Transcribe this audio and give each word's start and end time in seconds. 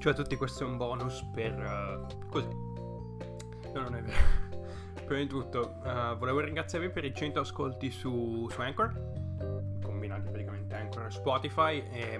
Cioè, 0.00 0.14
tutti 0.14 0.34
questi 0.34 0.62
è 0.62 0.66
un 0.66 0.78
bonus 0.78 1.22
per. 1.30 1.52
Uh, 1.58 2.28
così. 2.30 2.48
No, 2.48 3.82
non 3.82 3.96
è 3.96 4.02
vero. 4.02 4.16
Prima 5.04 5.20
di 5.20 5.26
tutto, 5.26 5.74
uh, 5.84 6.16
volevo 6.16 6.40
ringraziarvi 6.40 6.88
per 6.88 7.04
i 7.04 7.14
100 7.14 7.40
ascolti 7.40 7.90
su, 7.90 8.48
su 8.48 8.60
Anchor, 8.62 9.78
combinati 9.82 10.30
praticamente 10.30 10.74
Anchor 10.74 11.04
e 11.04 11.10
Spotify. 11.10 11.86
E, 11.92 12.18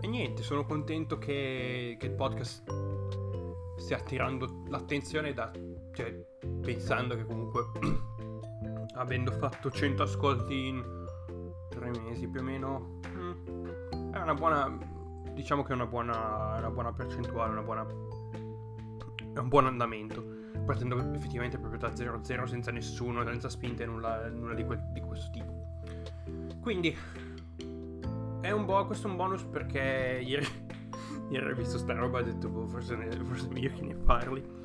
e 0.00 0.06
niente, 0.08 0.42
sono 0.42 0.66
contento 0.66 1.16
che, 1.16 1.96
che, 1.96 2.06
il 2.06 2.12
podcast 2.12 2.64
stia 3.76 3.98
attirando 3.98 4.64
l'attenzione 4.66 5.32
da. 5.32 5.48
Cioè, 5.92 6.12
pensando 6.60 7.14
che 7.14 7.24
comunque, 7.24 7.66
avendo 8.94 9.30
fatto 9.30 9.70
100 9.70 10.02
ascolti 10.02 10.66
in 10.66 11.06
tre 11.68 11.90
mesi 12.00 12.26
più 12.26 12.40
o 12.40 12.42
meno, 12.42 13.00
mm, 13.06 14.12
è 14.12 14.18
una 14.18 14.34
buona 14.34 14.98
diciamo 15.34 15.62
che 15.62 15.72
è 15.72 15.74
una 15.74 15.86
buona, 15.86 16.56
una 16.58 16.70
buona 16.70 16.92
percentuale, 16.92 17.52
una 17.52 17.62
buona, 17.62 17.86
un 19.36 19.48
buon 19.48 19.66
andamento. 19.66 20.38
Partendo 20.64 20.98
effettivamente 21.14 21.58
proprio 21.58 21.80
da 21.80 21.88
0-0 21.88 22.44
senza 22.44 22.70
nessuno, 22.70 23.24
senza 23.24 23.48
spinte, 23.48 23.84
nulla, 23.86 24.28
nulla 24.28 24.54
di, 24.54 24.64
que- 24.64 24.84
di, 24.92 25.00
questo 25.00 25.30
tipo. 25.30 25.52
Quindi, 26.60 26.96
è 28.40 28.50
un 28.50 28.64
bo- 28.64 28.86
questo 28.86 29.08
è 29.08 29.10
un 29.10 29.16
bonus 29.16 29.42
perché 29.44 30.22
ieri, 30.22 30.46
ieri 31.30 31.50
ho 31.50 31.54
visto 31.54 31.78
sta 31.78 31.94
roba 31.94 32.18
e 32.18 32.22
ho 32.22 32.24
detto, 32.24 32.48
boh, 32.48 32.66
forse, 32.66 32.94
ne, 32.94 33.10
forse 33.10 33.48
è 33.48 33.52
meglio 33.52 33.72
che 33.72 33.82
ne 33.82 33.94
parli. 33.94 34.58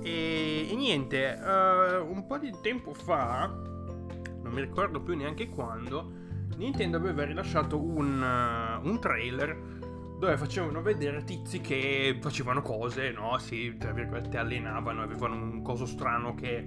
E, 0.00 0.68
e 0.70 0.74
niente, 0.76 1.38
uh, 1.42 2.10
un 2.10 2.24
po' 2.26 2.38
di 2.38 2.54
tempo 2.62 2.94
fa, 2.94 3.46
non 3.48 4.52
mi 4.52 4.60
ricordo 4.60 5.00
più 5.00 5.16
neanche 5.16 5.48
quando, 5.48 6.26
Nintendo 6.58 6.96
aveva 6.96 7.24
rilasciato 7.24 7.80
un, 7.80 8.20
uh, 8.20 8.67
un 8.82 9.00
trailer 9.00 9.76
dove 10.18 10.36
facevano 10.36 10.82
vedere 10.82 11.22
tizi 11.22 11.60
che 11.60 12.18
facevano 12.20 12.60
cose, 12.60 13.12
no? 13.12 13.38
Si, 13.38 13.76
tra 13.78 13.92
virgolette, 13.92 14.36
allenavano, 14.36 15.02
avevano 15.02 15.36
un 15.36 15.62
coso 15.62 15.86
strano 15.86 16.34
che, 16.34 16.58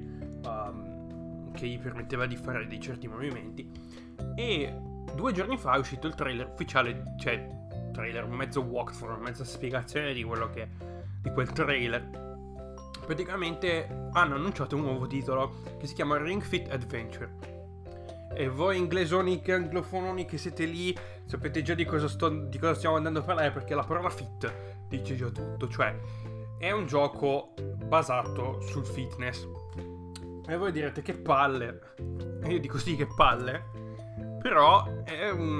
um, 0.45 1.51
che 1.51 1.67
gli 1.67 1.77
permetteva 1.77 2.25
di 2.25 2.37
fare 2.37 2.65
dei 2.65 2.79
certi 2.79 3.07
movimenti. 3.07 3.69
E 4.35 4.73
due 5.13 5.33
giorni 5.33 5.57
fa 5.57 5.73
è 5.73 5.79
uscito 5.79 6.07
il 6.07 6.15
trailer 6.15 6.47
ufficiale, 6.47 7.15
cioè 7.19 7.45
trailer, 7.91 8.25
mezzo 8.27 8.61
walkthrough, 8.61 9.21
mezza 9.21 9.43
spiegazione 9.43 10.13
di 10.13 10.23
quello 10.23 10.49
che 10.49 10.67
di 11.21 11.29
quel 11.31 11.51
trailer. 11.51 12.29
Praticamente 13.05 14.09
hanno 14.13 14.35
annunciato 14.35 14.77
un 14.77 14.83
nuovo 14.83 15.07
titolo 15.07 15.61
che 15.77 15.87
si 15.87 15.93
chiama 15.93 16.17
Ring 16.17 16.41
Fit 16.41 16.71
Adventure 16.71 17.60
e 18.33 18.47
voi 18.47 18.77
inglesoni 18.77 19.41
che 19.41 19.53
anglofononi 19.53 20.25
che 20.25 20.37
siete 20.37 20.65
lì 20.65 20.95
sapete 21.25 21.61
già 21.61 21.73
di 21.73 21.85
cosa, 21.85 22.07
sto, 22.07 22.29
di 22.29 22.57
cosa 22.57 22.73
stiamo 22.73 22.95
andando 22.95 23.19
a 23.19 23.23
parlare 23.23 23.51
perché 23.51 23.75
la 23.75 23.83
parola 23.83 24.09
fit 24.09 24.53
dice 24.88 25.15
già 25.15 25.29
tutto, 25.29 25.67
cioè 25.67 25.95
è 26.57 26.71
un 26.71 26.85
gioco 26.85 27.53
basato 27.85 28.61
sul 28.61 28.85
fitness. 28.85 29.47
E 30.47 30.57
voi 30.57 30.71
direte 30.71 31.01
che 31.01 31.13
palle, 31.13 31.95
e 32.43 32.51
io 32.51 32.59
dico 32.59 32.77
sì 32.77 32.95
che 32.95 33.07
palle, 33.07 33.63
però 34.41 35.03
è, 35.03 35.29
un, 35.29 35.59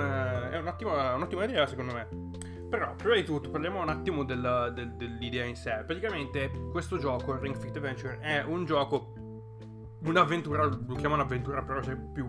è 0.52 0.58
un'ottima, 0.58 1.16
un'ottima 1.16 1.44
idea 1.46 1.66
secondo 1.66 1.94
me. 1.94 2.30
Però, 2.70 2.96
prima 2.96 3.16
di 3.16 3.24
tutto, 3.24 3.50
parliamo 3.50 3.82
un 3.82 3.90
attimo 3.90 4.24
del, 4.24 4.72
del, 4.74 4.94
dell'idea 4.94 5.44
in 5.44 5.56
sé. 5.56 5.84
Praticamente, 5.86 6.50
questo 6.72 6.98
gioco, 6.98 7.38
Ring 7.38 7.56
Fit 7.56 7.76
Adventure, 7.76 8.20
è 8.20 8.44
un 8.44 8.64
gioco, 8.64 9.14
un'avventura, 10.04 10.66
lo 10.66 10.96
chiamo 10.96 11.16
un'avventura, 11.16 11.64
però 11.64 11.82
c'è 11.82 11.96
più 11.96 12.26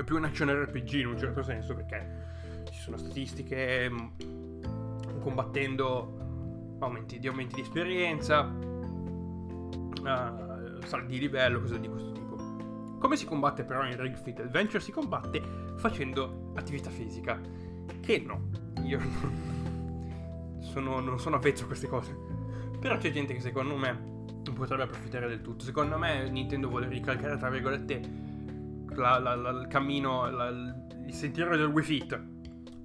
è 0.00 0.04
più 0.04 0.16
un 0.16 0.24
action 0.24 0.48
RPG 0.48 0.94
in 0.94 1.06
un 1.06 1.18
certo 1.18 1.42
senso 1.42 1.74
perché 1.74 2.64
ci 2.70 2.80
sono 2.80 2.96
statistiche 2.96 3.88
mm, 3.90 5.20
combattendo 5.20 6.76
aumenti 6.80 7.18
di, 7.18 7.26
aumenti 7.28 7.56
di 7.56 7.62
esperienza, 7.62 8.42
uh, 8.42 10.04
saldi 10.84 11.14
di 11.14 11.18
livello, 11.18 11.60
cose 11.60 11.80
di 11.80 11.88
questo 11.88 12.12
tipo. 12.12 12.36
Come 12.98 13.16
si 13.16 13.24
combatte 13.24 13.64
però 13.64 13.84
in 13.86 14.00
Ring 14.00 14.16
Fit 14.16 14.40
Adventure? 14.40 14.80
Si 14.80 14.92
combatte 14.92 15.42
facendo 15.76 16.52
attività 16.54 16.90
fisica. 16.90 17.40
Che 18.00 18.18
no, 18.20 18.48
io 18.82 19.00
sono, 20.60 21.00
non 21.00 21.18
sono 21.18 21.36
avvezzo 21.36 21.64
a 21.64 21.66
queste 21.66 21.88
cose. 21.88 22.16
Però 22.78 22.96
c'è 22.98 23.10
gente 23.10 23.34
che 23.34 23.40
secondo 23.40 23.76
me 23.76 24.14
potrebbe 24.54 24.84
approfittare 24.84 25.28
del 25.28 25.40
tutto. 25.40 25.64
Secondo 25.64 25.98
me 25.98 26.28
Nintendo 26.30 26.68
vuole 26.68 26.88
ricalcare, 26.88 27.36
tra 27.36 27.50
virgolette, 27.50 28.00
la, 28.96 29.18
la, 29.18 29.34
la, 29.34 29.50
il 29.50 29.66
cammino, 29.68 30.26
il 30.26 31.12
sentiero 31.12 31.56
del 31.56 31.66
Wii 31.66 31.84
Fit 31.84 32.20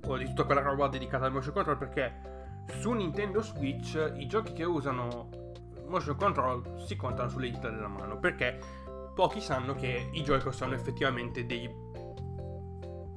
o 0.06 0.18
di 0.18 0.26
tutta 0.26 0.44
quella 0.44 0.62
roba 0.62 0.88
dedicata 0.88 1.26
al 1.26 1.32
motion 1.32 1.54
control 1.54 1.78
perché 1.78 2.64
su 2.80 2.92
Nintendo 2.92 3.42
Switch 3.42 4.14
i 4.16 4.28
giochi 4.28 4.54
che 4.54 4.64
usano 4.64 5.30
motion 5.88 6.16
control 6.16 6.82
si 6.86 6.96
contano 6.96 7.30
sulle 7.30 7.50
dita 7.50 7.70
della 7.70 7.88
mano 7.88 8.18
perché 8.18 8.60
pochi 9.14 9.42
sanno 9.42 9.76
che 9.76 10.10
i 10.12 10.22
Joy-Con 10.22 10.54
sono 10.54 10.74
effettivamente 10.74 11.46
dei 11.46 11.70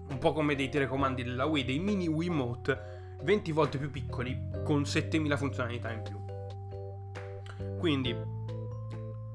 un 0.07 0.19
po' 0.19 0.33
come 0.33 0.55
dei 0.55 0.69
telecomandi 0.69 1.23
della 1.23 1.47
Wii, 1.47 1.65
dei 1.65 1.79
mini 1.79 2.09
Wiimote 2.09 3.17
20 3.23 3.53
volte 3.53 3.79
più 3.79 3.91
piccoli 3.91 4.51
con 4.63 4.85
7000 4.85 5.37
funzionalità 5.37 5.91
in 5.91 6.03
più. 6.03 7.79
Quindi 7.79 8.15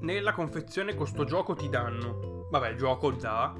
nella 0.00 0.32
confezione 0.32 0.94
con 0.94 1.06
sto 1.06 1.24
gioco 1.24 1.54
ti 1.54 1.68
danno 1.68 2.39
vabbè, 2.50 2.74
gioco 2.74 3.16
già. 3.16 3.54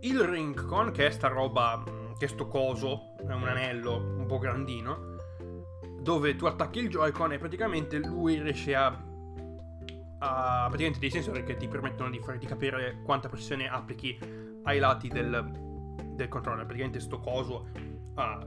Il 0.00 0.20
Ring 0.20 0.66
Con, 0.66 0.90
che 0.90 1.06
è 1.06 1.10
sta 1.10 1.28
roba, 1.28 1.78
mm, 1.78 2.12
che 2.18 2.26
è 2.26 2.28
sto 2.28 2.46
coso, 2.46 3.14
è 3.18 3.32
un 3.32 3.48
anello 3.48 3.96
un 3.96 4.26
po' 4.26 4.38
grandino, 4.38 5.16
dove 6.00 6.36
tu 6.36 6.46
attacchi 6.46 6.80
il 6.80 6.88
Joy-Con 6.88 7.32
e 7.32 7.38
praticamente 7.38 7.98
lui 7.98 8.40
riesce 8.40 8.74
a, 8.74 8.86
a 8.86 10.66
praticamente 10.66 10.98
dei 10.98 11.10
sensori 11.10 11.44
che 11.44 11.56
ti 11.56 11.68
permettono 11.68 12.10
di, 12.10 12.18
fare, 12.18 12.38
di 12.38 12.46
capire 12.46 13.00
quanta 13.04 13.28
pressione 13.28 13.68
applichi 13.68 14.18
ai 14.64 14.78
lati 14.78 15.08
del, 15.08 15.50
del 16.14 16.28
controller. 16.28 16.64
Praticamente 16.64 17.00
sto 17.00 17.20
coso 17.20 17.68
ah, 18.14 18.44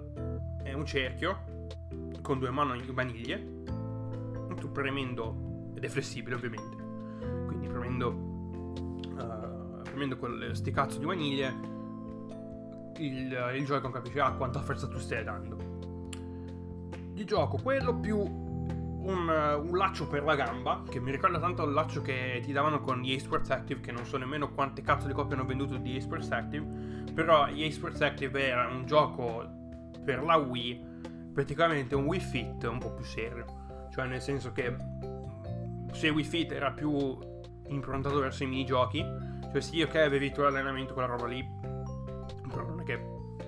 è 0.62 0.74
un 0.74 0.86
cerchio 0.86 1.54
con 2.22 2.40
due 2.40 2.50
mani 2.50 2.84
maniglie, 2.92 3.64
tu 4.60 4.72
premendo, 4.72 5.72
ed 5.76 5.84
è 5.84 5.88
flessibile 5.88 6.36
ovviamente, 6.36 6.76
quindi 7.46 7.68
premendo 7.68 8.35
premendo 9.84 10.18
questi 10.18 10.72
cazzo 10.72 11.00
di 11.00 11.06
vaniglie, 11.06 11.74
il, 12.98 13.54
il 13.56 13.66
Joy-Con 13.66 13.92
capisce 13.92 14.20
ah, 14.20 14.34
quanta 14.34 14.62
forza 14.62 14.88
tu 14.88 14.98
stai 14.98 15.24
dando. 15.24 15.74
Il 17.14 17.26
gioco, 17.26 17.58
quello 17.58 17.98
più 17.98 18.18
un, 18.18 19.30
un, 19.30 19.78
laccio 19.78 20.08
per 20.08 20.24
la 20.24 20.36
gamba, 20.36 20.84
che 20.90 21.00
mi 21.00 21.12
ricorda 21.12 21.40
tanto 21.40 21.64
il 21.64 21.74
laccio 21.74 22.02
che 22.02 22.42
ti 22.44 22.52
davano 22.52 22.82
con 22.82 23.00
gli 23.02 23.18
Sports 23.20 23.50
Active, 23.52 23.80
che 23.80 23.92
non 23.92 24.06
so 24.06 24.18
nemmeno 24.18 24.52
quante 24.52 24.82
cazzo 24.82 25.08
di 25.08 25.14
copie 25.14 25.36
hanno 25.36 25.46
venduto 25.46 25.78
di 25.78 26.00
Sports 26.02 26.32
Active, 26.32 26.66
però 27.14 27.48
gli 27.48 27.70
Sports 27.72 28.02
Active 28.02 28.48
era 28.48 28.68
un 28.68 28.86
gioco 28.86 29.48
per 30.04 30.24
la 30.24 30.36
Wii, 30.36 30.94
praticamente 31.34 31.96
un 31.96 32.06
Wii 32.06 32.20
Fit 32.20 32.64
un 32.64 32.80
po' 32.80 32.92
più 32.92 33.06
serio, 33.06 33.46
cioè 33.92 34.08
nel 34.08 34.22
senso 34.22 34.52
che 34.52 34.76
se 35.92 36.10
Wii 36.10 36.24
Fit 36.24 36.52
era 36.52 36.72
più 36.72 37.18
improntato 37.68 38.20
verso 38.20 38.44
i 38.44 38.48
minigiochi, 38.48 39.04
cioè 39.52 39.62
sì, 39.62 39.82
ok, 39.82 39.96
avevi 39.96 40.32
tu 40.32 40.42
l'allenamento, 40.42 40.94
quella 40.94 41.08
roba 41.08 41.28
lì, 41.28 41.44
però 42.50 42.64
non 42.64 42.82
è 42.82 42.84
che 42.84 43.00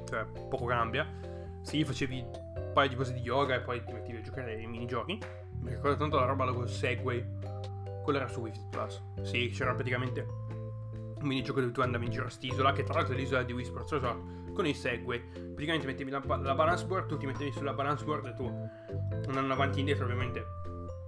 cioè, 0.08 0.26
poco 0.50 0.66
cambia. 0.66 1.06
Sì, 1.62 1.84
facevi 1.84 2.20
un 2.22 2.72
paio 2.74 2.90
di 2.90 2.96
cose 2.96 3.14
di 3.14 3.20
yoga 3.20 3.56
e 3.56 3.62
poi 3.62 3.84
ti 3.84 3.92
mettevi 3.92 4.18
a 4.18 4.22
giocare 4.22 4.56
ai 4.56 4.66
minigiochi. 4.66 5.20
Mi 5.60 5.72
ricordo 5.72 5.98
tanto 5.98 6.18
la 6.18 6.26
roba 6.26 6.52
con 6.54 6.68
Segway. 6.68 7.26
Quello 8.04 8.20
era 8.20 8.28
su 8.30 8.40
Wi 8.40 8.52
Plus. 8.70 9.04
Sì, 9.24 9.50
c'era 9.50 9.74
praticamente 9.74 10.26
un 11.20 11.28
minigioco 11.28 11.60
dove 11.60 11.74
tu 11.74 11.82
andavi 11.82 12.06
in 12.06 12.12
giro 12.12 12.26
a 12.26 12.30
st'isola, 12.30 12.72
che 12.72 12.84
tra 12.84 12.94
l'altro 12.94 13.14
è 13.14 13.18
l'isola 13.18 13.44
di 13.44 13.52
Wii 13.52 13.66
Sports 13.66 13.92
Resort, 13.92 14.54
con 14.54 14.66
i 14.66 14.74
Segway. 14.74 15.20
Praticamente 15.20 15.88
mettevi 15.88 16.12
la, 16.12 16.22
la 16.26 16.56
balance 16.56 16.86
board, 16.86 17.08
tu 17.08 17.18
ti 17.18 17.26
mettevi 17.26 17.52
sulla 17.52 17.74
balance 17.74 18.06
board 18.06 18.28
e 18.28 18.34
tu 18.34 18.46
andando 19.28 19.54
avanti 19.54 19.78
e 19.78 19.80
indietro, 19.80 20.06
ovviamente 20.06 20.46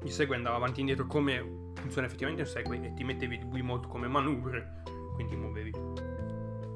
il 0.03 0.11
Segway 0.11 0.37
andava 0.37 0.57
avanti 0.57 0.77
e 0.77 0.81
indietro 0.81 1.05
come 1.05 1.68
funziona 1.79 2.07
effettivamente 2.07 2.43
un 2.43 2.49
Segway 2.49 2.85
e 2.85 2.93
ti 2.93 3.03
mettevi 3.03 3.35
il 3.35 3.45
Wiimote 3.45 3.87
come 3.87 4.07
manubrio, 4.07 4.63
quindi 5.15 5.35
muovevi. 5.35 5.71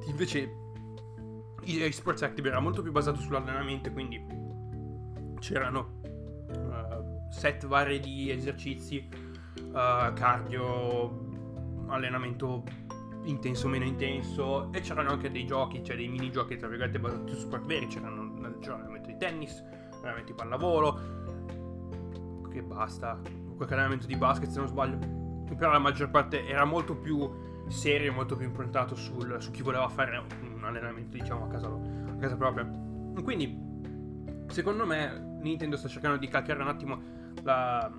Invece 0.06 0.62
EA 1.66 1.92
Sports 1.92 2.24
Active 2.24 2.50
era 2.50 2.60
molto 2.60 2.82
più 2.82 2.92
basato 2.92 3.20
sull'allenamento, 3.20 3.92
quindi 3.92 4.26
c'erano 5.40 6.00
uh, 6.50 7.32
set 7.32 7.66
vari 7.66 8.00
di 8.00 8.32
esercizi, 8.32 9.08
uh, 9.58 10.14
cardio, 10.14 11.32
allenamento 11.88 12.64
intenso 13.24 13.68
o 13.68 13.70
meno 13.70 13.86
intenso 13.86 14.72
e 14.74 14.82
c'erano 14.82 15.12
anche 15.12 15.32
dei 15.32 15.46
giochi, 15.46 15.84
cioè 15.84 15.96
dei 15.96 16.08
minigiochi 16.08 16.58
tra 16.58 16.68
virgolette 16.68 17.00
basati 17.00 17.32
su 17.32 17.40
sport 17.40 17.66
veri, 17.66 17.88
c'erano 17.88 18.34
allenamento 18.42 19.08
di 19.08 19.18
tennis, 19.18 19.64
allenamento 19.94 20.32
di 20.32 20.34
pallavolo, 20.34 21.00
che 22.50 22.62
basta, 22.62 23.22
qualche 23.56 23.74
allenamento 23.74 24.08
di 24.08 24.16
basket 24.16 24.50
se 24.50 24.60
non 24.60 24.68
sbaglio, 24.68 24.98
però 25.56 25.72
la 25.72 25.80
maggior 25.80 26.10
parte 26.10 26.48
era 26.48 26.66
molto 26.66 26.96
più 26.96 27.30
serio, 27.68 28.12
molto 28.14 28.36
più 28.36 28.46
improntato 28.46 28.96
sul, 28.96 29.42
su 29.42 29.52
chi 29.52 29.62
voleva 29.62 29.88
fare 29.88 30.18
un 30.18 30.64
allenamento 30.64 31.18
diciamo 31.18 31.46
a 31.46 31.48
casa, 31.48 31.68
a 31.68 32.16
casa 32.18 32.36
propria. 32.36 32.66
Quindi 33.24 33.72
secondo 34.48 34.86
me 34.86 35.38
Nintendo 35.42 35.78
sta 35.78 35.88
cercando 35.88 36.18
di 36.18 36.28
calcare 36.28 36.62
un 36.62 36.68
attimo 36.68 37.02
la, 37.44 37.92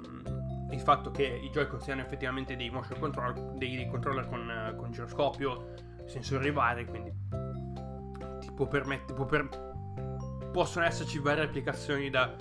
il 0.70 0.80
fatto 0.80 1.10
che 1.10 1.24
i 1.24 1.50
Joy-Con 1.50 1.80
siano 1.80 2.00
effettivamente 2.00 2.56
dei 2.56 2.70
motion 2.70 2.98
control, 2.98 3.54
dei 3.56 3.86
controller 3.88 4.28
con, 4.28 4.74
con 4.76 4.90
giroscopio, 4.90 5.74
sensori 6.06 6.50
vari, 6.50 6.86
quindi 6.86 7.12
ti 8.40 8.52
può 8.52 8.66
permettere, 8.66 9.14
può 9.14 9.24
per, 9.24 9.48
possono 10.52 10.84
esserci 10.84 11.18
varie 11.18 11.44
applicazioni 11.44 12.10
da 12.10 12.34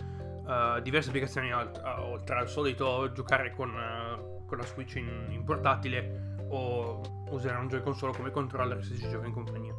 uh, 0.45 0.81
diverse 0.81 1.09
applicazioni 1.09 1.51
alt, 1.51 1.81
uh, 1.83 2.01
oltre 2.01 2.35
al 2.35 2.49
solito 2.49 3.11
giocare 3.11 3.51
con, 3.51 3.69
uh, 3.69 4.45
con 4.45 4.57
la 4.57 4.65
Switch 4.65 4.95
in, 4.95 5.27
in, 5.29 5.43
portatile 5.43 6.35
o 6.49 7.01
usare 7.29 7.57
un 7.57 7.67
Joy-Con 7.67 7.95
solo 7.95 8.13
come 8.13 8.31
controller 8.31 8.83
se 8.83 8.95
si 8.95 9.09
gioca 9.09 9.25
in 9.25 9.33
compagnia. 9.33 9.73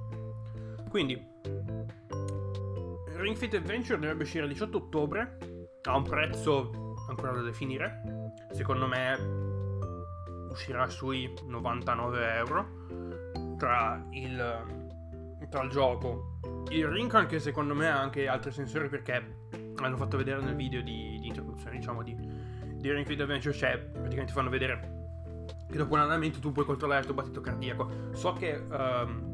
Quindi 0.88 1.32
Ring 3.16 3.36
Fit 3.36 3.54
Adventure 3.54 3.98
dovrebbe 3.98 4.24
uscire 4.24 4.44
il 4.44 4.50
18 4.50 4.76
ottobre 4.76 5.38
a 5.82 5.96
un 5.96 6.02
prezzo 6.02 6.94
ancora 7.08 7.32
da 7.32 7.42
definire. 7.42 8.32
Secondo 8.52 8.86
me 8.86 9.52
uscirà 10.50 10.88
sui 10.88 11.32
99 11.46 12.34
euro 12.34 13.56
tra 13.56 14.04
il, 14.10 14.64
tra 15.48 15.62
il 15.62 15.70
gioco, 15.70 16.38
il 16.70 16.86
Ring 16.86 17.12
anche 17.14 17.38
secondo 17.38 17.74
me 17.74 17.88
ha 17.88 18.00
anche 18.00 18.26
altri 18.28 18.52
sensori 18.52 18.88
perché 18.88 19.46
hanno 19.86 19.96
fatto 19.96 20.16
vedere 20.16 20.40
nel 20.42 20.54
video 20.54 20.82
di, 20.82 21.18
di 21.20 21.26
introduzione 21.28 21.76
diciamo 21.76 22.02
di, 22.02 22.16
di 22.74 22.92
Ring 22.92 23.06
Fit 23.06 23.20
Adventure 23.20 23.54
cioè 23.54 23.78
praticamente 23.78 24.32
fanno 24.32 24.50
vedere 24.50 25.02
che 25.74 25.80
dopo 25.80 25.94
un 25.94 26.00
allenamento 26.00 26.38
tu 26.38 26.52
puoi 26.52 26.64
controllare 26.64 27.00
il 27.00 27.06
tuo 27.06 27.14
battito 27.14 27.40
cardiaco. 27.40 27.90
So 28.12 28.32
che 28.32 28.54
um, 28.54 29.32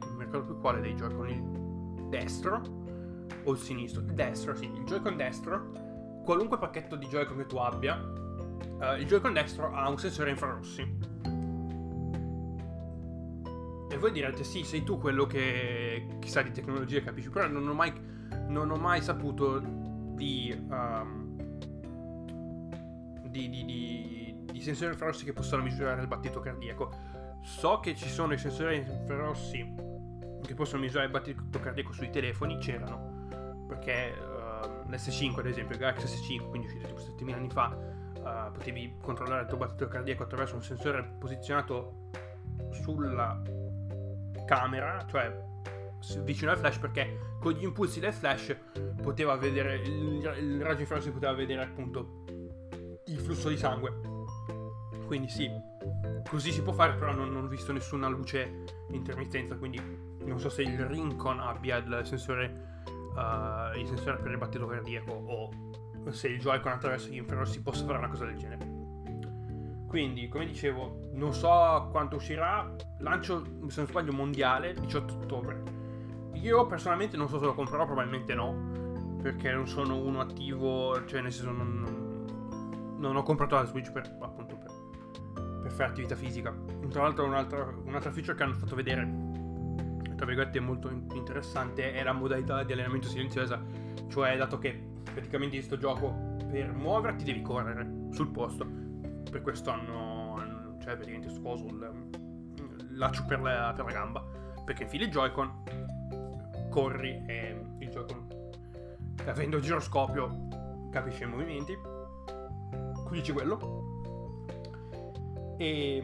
non 0.00 0.16
mi 0.16 0.24
ricordo 0.24 0.46
più 0.52 0.60
quale 0.60 0.80
dei 0.80 0.94
Joy-Con 0.94 1.28
il 1.28 2.08
destro 2.08 2.60
o 3.44 3.52
il 3.52 3.58
sinistro, 3.58 4.02
il 4.02 4.12
destro, 4.12 4.54
sì, 4.54 4.66
il 4.66 4.84
Joy-Con 4.84 5.16
destro, 5.16 5.70
qualunque 6.24 6.58
pacchetto 6.58 6.96
di 6.96 7.06
Joy-Con 7.06 7.38
che 7.38 7.46
tu 7.46 7.56
abbia, 7.56 7.96
uh, 7.96 8.98
il 8.98 9.06
Joy-Con 9.06 9.32
destro 9.32 9.72
ha 9.72 9.88
un 9.88 9.98
sensore 9.98 10.30
infrarossi. 10.30 10.98
E 13.92 13.96
voi 13.96 14.12
direte, 14.12 14.44
sì, 14.44 14.62
sei 14.62 14.84
tu 14.84 14.98
quello 14.98 15.26
che, 15.26 16.18
sa 16.26 16.42
di 16.42 16.52
tecnologia 16.52 17.00
capisci, 17.00 17.30
però 17.30 17.48
non 17.48 17.66
ho 17.66 17.72
mai, 17.72 17.92
non 18.48 18.70
ho 18.70 18.76
mai 18.76 19.02
saputo 19.02 19.58
di, 19.60 20.66
um, 20.68 21.36
di, 23.22 23.48
di, 23.48 23.64
di, 23.64 24.44
di 24.50 24.60
sensori 24.60 24.92
infrarossi 24.92 25.24
che 25.24 25.32
possano 25.32 25.62
misurare 25.62 26.00
il 26.00 26.06
battito 26.08 26.40
cardiaco. 26.40 26.90
So 27.42 27.80
che 27.80 27.94
ci 27.94 28.08
sono 28.08 28.34
i 28.34 28.38
sensori 28.38 28.76
infrarossi 28.76 29.74
che 30.42 30.54
possono 30.54 30.82
misurare 30.82 31.06
il 31.06 31.12
battito 31.12 31.60
cardiaco 31.60 31.92
sui 31.92 32.10
telefoni, 32.10 32.58
c'erano 32.58 33.18
perché 33.70 34.12
uh, 34.18 34.88
l'S5 34.90 35.38
ad 35.38 35.46
esempio, 35.46 35.74
il 35.74 35.80
Galaxy 35.80 36.06
S5, 36.06 36.48
quindi 36.48 36.66
uscito 36.66 36.86
tipo 36.88 37.00
7000 37.00 37.36
anni 37.36 37.50
fa, 37.50 37.68
uh, 37.68 38.52
potevi 38.52 38.96
controllare 39.00 39.42
il 39.42 39.48
tuo 39.48 39.58
battito 39.58 39.86
cardiaco 39.86 40.24
attraverso 40.24 40.56
un 40.56 40.62
sensore 40.62 41.04
posizionato 41.18 42.10
sulla 42.70 43.40
camera, 44.44 45.04
cioè 45.08 45.48
vicino 46.22 46.50
al 46.50 46.58
flash 46.58 46.78
perché 46.78 47.36
con 47.38 47.52
gli 47.52 47.62
impulsi 47.62 48.00
del 48.00 48.12
flash 48.12 48.56
poteva 49.02 49.36
vedere 49.36 49.76
il, 49.76 50.34
il 50.38 50.62
raggio 50.62 50.80
infrarossi 50.80 51.10
poteva 51.10 51.32
vedere 51.32 51.62
appunto 51.62 52.24
il 53.06 53.18
flusso 53.18 53.48
di 53.48 53.56
sangue 53.56 54.00
quindi 55.06 55.28
sì 55.28 55.50
così 56.28 56.52
si 56.52 56.62
può 56.62 56.72
fare 56.72 56.94
però 56.94 57.12
non, 57.12 57.30
non 57.30 57.44
ho 57.44 57.48
visto 57.48 57.72
nessuna 57.72 58.08
luce 58.08 58.64
intermittenza 58.90 59.56
quindi 59.56 59.80
non 60.24 60.38
so 60.38 60.48
se 60.48 60.62
il 60.62 60.78
Rincon 60.86 61.40
abbia 61.40 61.76
il 61.76 62.00
sensore 62.04 62.82
uh, 63.14 63.78
il 63.78 63.86
sensore 63.86 64.18
per 64.18 64.30
il 64.30 64.38
battito 64.38 64.66
cardiaco 64.66 65.12
o 65.12 65.50
se 66.10 66.28
il 66.28 66.40
Joy-Con 66.40 66.72
attraverso 66.72 67.08
gli 67.08 67.16
infrarossi 67.16 67.62
possa 67.62 67.84
fare 67.84 67.98
una 67.98 68.08
cosa 68.08 68.24
del 68.24 68.36
genere. 68.36 68.78
Quindi, 69.86 70.28
come 70.28 70.46
dicevo, 70.46 71.10
non 71.14 71.34
so 71.34 71.88
quanto 71.90 72.16
uscirà. 72.16 72.74
Lancio, 72.98 73.44
se 73.68 73.80
non 73.80 73.88
sbaglio, 73.88 74.12
mondiale 74.12 74.72
18 74.74 75.14
ottobre. 75.14 75.62
Io 76.40 76.66
personalmente 76.66 77.16
non 77.16 77.28
so 77.28 77.38
se 77.38 77.44
lo 77.44 77.54
comprerò, 77.54 77.84
probabilmente 77.84 78.34
no. 78.34 79.18
Perché 79.22 79.52
non 79.52 79.66
sono 79.66 79.96
uno 79.96 80.20
attivo, 80.20 81.04
cioè 81.04 81.20
nel 81.20 81.32
senso 81.32 81.52
non, 81.52 82.96
non 82.96 83.16
ho 83.16 83.22
comprato 83.22 83.56
la 83.56 83.64
Switch 83.64 83.92
per, 83.92 84.16
appunto, 84.20 84.56
per, 84.56 85.60
per 85.62 85.70
fare 85.70 85.90
attività 85.90 86.14
fisica. 86.14 86.54
Tra 86.88 87.02
l'altro 87.02 87.26
un'altra, 87.26 87.74
un'altra 87.84 88.10
feature 88.10 88.34
che 88.36 88.42
hanno 88.42 88.54
fatto 88.54 88.74
vedere 88.74 89.38
tra 90.20 90.28
virgolette 90.28 90.60
molto 90.60 90.90
interessante 90.90 91.94
è 91.94 92.02
la 92.02 92.12
modalità 92.12 92.62
di 92.62 92.74
allenamento 92.74 93.08
silenziosa, 93.08 93.58
cioè 94.08 94.36
dato 94.36 94.58
che 94.58 94.88
praticamente 95.02 95.56
in 95.56 95.66
questo 95.66 95.78
gioco 95.78 96.36
per 96.50 96.72
muoverti 96.74 97.24
devi 97.24 97.40
correre 97.40 98.08
sul 98.10 98.28
posto, 98.30 98.66
per 99.30 99.40
questo 99.40 99.70
hanno, 99.70 100.76
cioè 100.82 100.94
praticamente 100.96 101.30
sto 101.30 101.40
coso, 101.40 101.64
il 101.68 102.88
laccio 102.90 103.24
per 103.24 103.40
la, 103.40 103.72
per 103.74 103.86
la 103.86 103.92
gamba, 103.92 104.22
perché 104.62 104.82
infili 104.82 105.04
il 105.04 105.10
Joy-Con, 105.10 105.62
corri 106.70 107.22
e 107.26 107.60
il 107.78 107.88
Joy-Con 107.90 108.38
avendo 109.26 109.58
il 109.58 109.62
giroscopio 109.62 110.48
capisce 110.90 111.24
i 111.24 111.26
movimenti, 111.26 111.78
qui 113.06 113.20
c'è 113.20 113.32
quello. 113.32 113.88
E, 115.58 116.02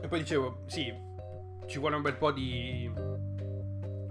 e 0.00 0.08
poi 0.08 0.18
dicevo, 0.18 0.62
sì, 0.66 0.92
ci 1.66 1.78
vuole 1.78 1.96
un 1.96 2.02
bel 2.02 2.16
po' 2.16 2.32
di, 2.32 2.90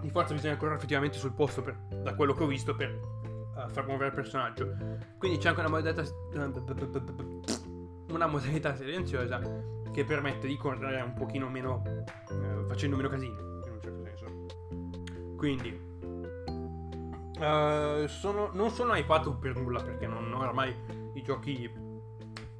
di 0.02 0.10
forza, 0.10 0.34
bisogna 0.34 0.58
correre 0.58 0.78
effettivamente 0.78 1.18
sul 1.18 1.34
posto 1.34 1.62
per, 1.62 1.78
da 2.02 2.16
quello 2.16 2.34
che 2.34 2.44
ho 2.44 2.48
visto 2.48 2.76
per 2.76 2.92
uh, 2.92 3.70
far 3.70 3.86
muovere 3.86 4.08
il 4.08 4.14
personaggio. 4.14 4.76
Quindi 5.18 5.38
c'è 5.38 5.50
anche 5.50 5.60
una 5.62 5.70
modalità, 5.70 6.04
una 8.10 8.28
modalità 8.28 8.76
silenziosa 8.76 9.40
che 9.92 10.04
permette 10.04 10.48
di 10.48 10.58
correre 10.58 11.02
un 11.02 11.14
pochino 11.14 11.50
meno, 11.50 11.84
uh, 12.30 12.66
facendo 12.68 12.96
meno 12.96 13.10
casino, 13.10 13.47
Quindi, 15.38 15.70
uh, 17.40 18.08
sono, 18.08 18.50
non 18.52 18.70
sono 18.72 18.94
hypato 18.96 19.36
per 19.36 19.56
nulla 19.56 19.82
perché 19.82 20.08
non, 20.08 20.34
ormai 20.34 20.74
i 21.14 21.22
giochi 21.22 21.56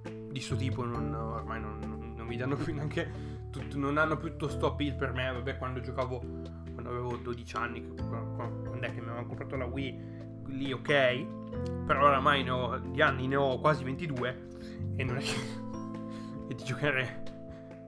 di 0.04 0.30
questo 0.30 0.56
tipo 0.56 0.86
non, 0.86 1.14
ormai 1.14 1.60
non, 1.60 1.80
non, 1.80 2.14
non 2.16 2.28
mi 2.28 2.38
danno 2.38 2.56
più 2.56 2.74
neanche 2.74 3.38
tutto, 3.50 3.78
non 3.78 3.98
hanno 3.98 4.18
più 4.18 4.30
tutto 4.30 4.50
sto 4.50 4.68
appeal 4.68 4.96
per 4.96 5.14
me. 5.14 5.32
Vabbè, 5.32 5.58
quando 5.58 5.82
giocavo, 5.82 6.20
quando 6.20 6.90
avevo 6.90 7.16
12 7.18 7.56
anni, 7.56 7.88
quando 7.96 8.80
è 8.82 8.94
che 8.94 9.02
mi 9.02 9.08
avevano 9.08 9.28
comprato 9.28 9.56
la 9.56 9.66
Wii, 9.66 10.00
lì 10.48 10.72
ok. 10.72 11.26
Però 11.86 12.06
oramai 12.06 12.44
ne 12.44 12.50
ho, 12.50 12.78
di 12.78 13.02
anni 13.02 13.28
ne 13.28 13.36
ho 13.36 13.60
quasi 13.60 13.84
22 13.84 14.48
e 14.96 15.04
non 15.04 15.18
è 15.18 15.22
che... 15.22 15.36
e 16.50 16.56
di 16.56 16.64
giocare... 16.64 17.24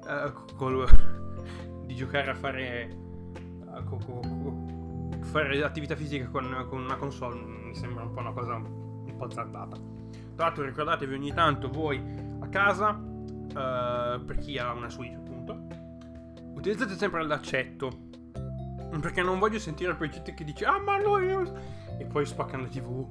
Uh, 0.06 0.56
col, 0.56 0.88
di 1.86 1.96
giocare 1.96 2.32
a 2.32 2.36
fare... 2.36 2.90
Uh, 3.66 3.84
co, 3.84 3.98
co, 3.98 4.20
fare 5.30 5.64
attività 5.64 5.96
fisica 5.96 6.28
con, 6.28 6.66
con, 6.68 6.82
una 6.82 6.96
console 6.96 7.40
mi 7.40 7.76
sembra 7.76 8.04
un 8.04 8.12
po' 8.12 8.20
una 8.20 8.34
cosa 8.34 8.56
un 8.56 9.16
po' 9.18 9.26
azzardata. 9.26 9.78
Tra 10.36 10.46
l'altro 10.46 10.64
ricordatevi 10.64 11.14
ogni 11.14 11.34
tanto 11.34 11.70
voi 11.70 12.02
a 12.40 12.48
casa, 12.48 12.90
uh, 12.92 14.24
per 14.26 14.38
chi 14.40 14.58
ha 14.58 14.74
una 14.74 14.90
Switch 14.90 15.20
utilizzate 16.60 16.96
sempre 16.96 17.26
l'accetto. 17.26 18.08
Perché 19.00 19.22
non 19.22 19.40
voglio 19.40 19.60
sentire 19.60 19.96
poi 19.96 20.10
gente 20.10 20.34
che 20.34 20.44
dice 20.44 20.66
Ah 20.66 20.80
ma 20.80 20.98
noi... 20.98 21.28
E 21.98 22.06
poi 22.06 22.26
spaccano 22.26 22.64
la 22.64 22.70
tv. 22.70 23.08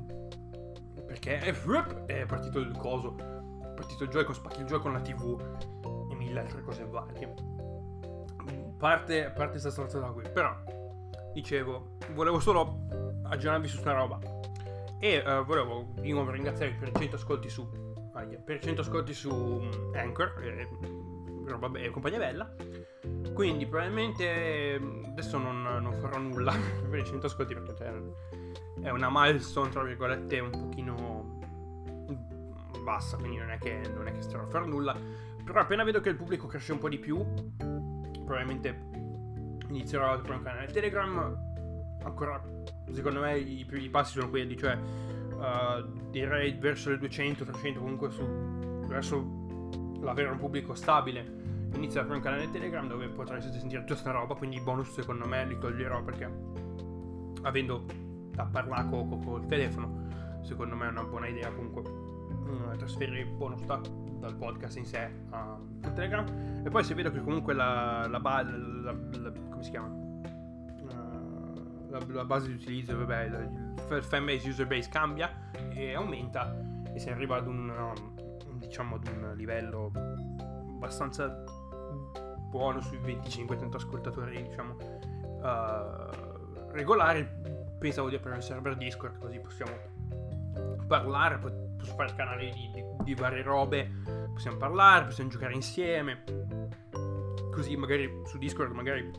Perché 1.06 1.38
è, 1.38 2.26
partito 2.26 2.58
il 2.58 2.76
coso. 2.76 3.16
È 3.16 3.75
partito 3.75 4.04
il 4.04 4.10
gioco, 4.10 4.32
spacchi 4.32 4.60
il 4.60 4.66
gioco 4.66 4.82
con 4.82 4.92
la 4.92 5.00
tv. 5.00 5.38
E 6.10 6.14
mille 6.14 6.40
altre 6.40 6.62
cose 6.62 6.84
varie. 6.84 7.34
Parte, 8.76 9.32
parte 9.34 9.50
questa 9.50 9.70
stronzata 9.70 10.10
qui. 10.10 10.25
Però, 10.32 10.54
dicevo, 11.32 11.97
volevo 12.12 12.40
solo 12.40 12.87
aggiornarvi 13.25 13.68
su 13.68 13.78
sta 13.78 13.92
roba. 13.92 14.18
E 15.00 15.18
uh, 15.18 15.44
volevo 15.44 15.92
di 16.00 16.12
nuovo 16.12 16.30
ringraziarvi 16.30 16.76
per 16.76 16.92
100 16.92 17.16
ascolti 17.16 17.49
su... 17.49 17.68
per 18.44 18.58
100 18.58 18.80
ascolti 18.80 19.14
su 19.14 19.30
um, 19.30 19.92
Anchor. 19.94 20.35
E, 20.42 20.68
roba 21.47 21.68
be- 21.68 21.90
compagnia 21.90 22.18
bella. 22.18 22.54
Quindi 23.32 23.66
probabilmente 23.66 24.80
adesso 25.06 25.38
non, 25.38 25.62
non 25.62 25.92
farò 26.00 26.18
nulla 26.18 26.52
per 26.90 26.99
i 26.99 27.04
100 27.04 27.26
ascolti 27.26 27.54
perché 27.54 28.02
è 28.82 28.90
una 28.90 29.08
milestone 29.11 29.70
tra 29.70 29.82
virgolette 29.82 30.38
un 30.40 30.50
pochino 30.50 31.38
bassa, 32.82 33.16
quindi 33.16 33.37
non 33.37 33.50
è 33.50 33.58
che, 33.58 33.82
non 33.94 34.06
è 34.06 34.12
che 34.12 34.23
starò 34.23 34.44
a 34.44 34.47
fare 34.47 34.66
nulla. 34.66 34.97
Però 35.44 35.61
appena 35.61 35.85
vedo 35.85 36.00
che 36.00 36.08
il 36.08 36.16
pubblico 36.16 36.47
cresce 36.47 36.73
un 36.73 36.78
po' 36.78 36.88
di 36.88 36.99
più, 36.99 37.23
probabilmente 38.25 39.07
inizierò 39.68 40.10
a 40.10 40.12
aprire 40.14 40.34
un 40.37 40.42
canale 40.42 40.66
Telegram. 40.66 41.46
Ancora, 42.02 42.42
secondo 42.92 43.20
me, 43.20 43.38
i 43.38 43.64
primi 43.64 43.88
passi 43.88 44.18
sono 44.18 44.30
quelli, 44.30 44.56
cioè 44.56 44.76
uh, 44.76 46.10
direi 46.10 46.52
verso 46.52 46.90
le 46.90 46.96
200-300 46.96 47.75
comunque 47.75 48.10
su, 48.10 48.25
verso 48.87 49.46
l'avere 50.00 50.30
un 50.30 50.38
pubblico 50.38 50.75
stabile 50.75 51.37
inizio 51.75 52.00
a 52.00 52.04
aprire 52.04 52.18
un 52.18 52.25
canale 52.25 52.50
Telegram 52.50 52.87
dove 52.87 53.08
potreste 53.08 53.50
sentire 53.50 53.80
tutta 53.80 53.94
questa 53.94 54.12
roba 54.12 54.34
quindi 54.37 54.56
i 54.56 54.60
bonus 54.60 54.92
secondo 54.92 55.26
me 55.26 55.44
li 55.44 55.58
toglierò 55.58 56.02
perché 56.02 56.30
avendo 57.42 57.84
da 58.38 58.44
parlare 58.44 58.88
con 58.88 59.22
col 59.25 59.46
telefono. 59.46 60.06
Secondo 60.42 60.76
me 60.76 60.87
è 60.87 60.90
una 60.90 61.02
buona 61.02 61.26
idea 61.26 61.50
comunque 61.50 61.82
uh, 61.82 62.76
trasferire 62.76 63.20
il 63.20 63.26
bonus 63.26 63.62
da, 63.64 63.80
dal 64.20 64.37
podcast 64.37 64.76
in 64.76 64.87
sé 64.87 65.10
a, 65.30 65.58
a, 65.82 65.90
Telegram. 65.90 66.25
E 66.64 66.70
poi 66.70 66.84
se 66.84 66.94
vedo 66.94 67.10
che 67.10 67.20
comunque 67.20 67.54
la, 67.54 68.06
la, 68.08 68.18
la, 68.18 68.92
la 68.92 69.32
come 69.50 69.62
si 69.62 69.70
chiama? 69.70 70.06
La, 71.90 72.24
base 72.24 72.48
di 72.48 72.54
utilizzo, 72.54 72.96
vabbè, 72.98 73.22
il 73.96 74.02
fanbase 74.02 74.48
user 74.48 74.66
base 74.66 74.88
cambia 74.90 75.50
e 75.70 75.94
aumenta 75.94 76.54
e 76.92 76.98
si 76.98 77.08
arriva 77.08 77.36
ad 77.36 77.46
un, 77.46 77.70
um, 77.70 78.58
diciamo, 78.58 78.96
ad 78.96 79.06
un 79.06 79.32
livello 79.34 79.90
abbastanza 80.74 81.44
buono 82.50 82.80
sui 82.80 82.98
25-30 82.98 83.74
ascoltatori, 83.74 84.42
diciamo, 84.42 84.76
uh, 85.40 86.72
regolari, 86.72 87.26
pensavo 87.78 88.08
di 88.08 88.16
aprire 88.16 88.36
un 88.36 88.42
server 88.42 88.76
Discord 88.76 89.18
così 89.18 89.38
possiamo 89.38 89.72
parlare, 90.86 91.38
posso 91.38 91.94
fare 91.94 92.14
canali 92.14 92.50
di, 92.50 92.70
di, 92.72 92.84
di, 93.04 93.14
varie 93.14 93.42
robe, 93.42 93.90
possiamo 94.38 94.57
parlare, 94.57 95.07
possiamo 95.07 95.30
giocare 95.30 95.52
insieme, 95.52 96.23
così 97.50 97.76
magari 97.76 98.23
su 98.25 98.38
Discord 98.38 98.71
magari 98.71 99.11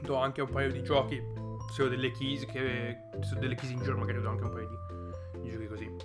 do 0.00 0.16
anche 0.16 0.40
un 0.40 0.50
paio 0.50 0.72
di 0.72 0.82
giochi, 0.82 1.22
se 1.70 1.84
ho 1.84 1.88
delle 1.88 2.10
keys, 2.10 2.44
che, 2.46 2.96
se 3.20 3.36
ho 3.36 3.38
delle 3.38 3.54
keys 3.54 3.70
in 3.70 3.80
giro 3.80 3.96
magari 3.96 4.20
do 4.20 4.28
anche 4.28 4.42
un 4.42 4.50
paio 4.50 4.68
di, 4.68 5.40
di 5.42 5.50
giochi 5.50 5.66
così. 5.68 5.96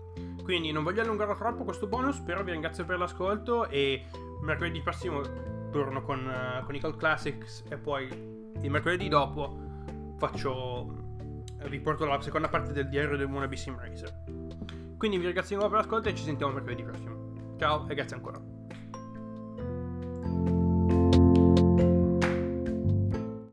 Quindi 0.43 0.71
non 0.71 0.83
voglio 0.83 1.01
allungarlo 1.01 1.33
troppo 1.33 1.63
questo 1.63 1.87
bonus, 1.87 2.19
però 2.19 2.43
vi 2.43 2.51
ringrazio 2.51 2.85
per 2.85 2.99
l'ascolto 2.99 3.67
e 3.67 4.05
mercoledì 4.41 4.79
prossimo 4.81 5.21
torno 5.71 6.03
con, 6.03 6.19
uh, 6.23 6.63
con 6.65 6.75
i 6.75 6.79
Cult 6.79 6.97
Classics 6.97 7.63
e 7.67 7.77
poi 7.77 8.05
il 8.61 8.69
mercoledì 8.69 9.07
dopo 9.07 9.57
faccio 10.19 11.01
vi 11.67 11.79
porto 11.79 12.05
la 12.05 12.21
seconda 12.21 12.47
parte 12.47 12.73
del 12.73 12.89
diario 12.89 13.17
del 13.17 13.25
Wannabe 13.25 13.55
Sim 13.55 13.79
Racer. 13.79 14.13
Quindi 14.97 15.17
vi 15.17 15.23
ringrazio 15.23 15.55
di 15.55 15.61
nuovo 15.63 15.75
per 15.75 15.83
l'ascolto 15.83 16.09
e 16.09 16.15
ci 16.15 16.23
sentiamo 16.23 16.53
mercoledì 16.53 16.83
prossimo. 16.83 17.12
Ciao 17.63 17.87
e 17.87 17.95
grazie 17.95 18.17
ancora. 18.17 18.52